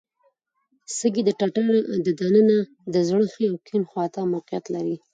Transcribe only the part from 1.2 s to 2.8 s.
د ټټر د ننه